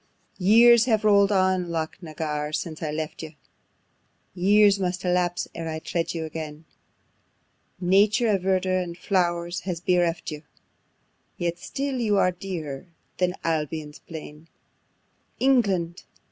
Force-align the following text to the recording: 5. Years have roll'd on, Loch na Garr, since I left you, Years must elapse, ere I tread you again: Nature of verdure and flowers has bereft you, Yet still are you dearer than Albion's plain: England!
5. 0.31 0.41
Years 0.41 0.85
have 0.85 1.03
roll'd 1.05 1.31
on, 1.31 1.69
Loch 1.69 1.95
na 2.01 2.13
Garr, 2.15 2.51
since 2.51 2.81
I 2.81 2.89
left 2.89 3.21
you, 3.21 3.35
Years 4.33 4.79
must 4.79 5.05
elapse, 5.05 5.47
ere 5.53 5.69
I 5.69 5.77
tread 5.77 6.15
you 6.15 6.25
again: 6.25 6.65
Nature 7.79 8.29
of 8.29 8.41
verdure 8.41 8.81
and 8.81 8.97
flowers 8.97 9.59
has 9.59 9.79
bereft 9.79 10.31
you, 10.31 10.41
Yet 11.37 11.59
still 11.59 11.97
are 12.17 12.29
you 12.29 12.33
dearer 12.39 12.87
than 13.19 13.35
Albion's 13.43 13.99
plain: 13.99 14.47
England! 15.39 16.01